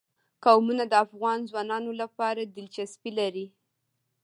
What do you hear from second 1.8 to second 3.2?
لپاره دلچسپي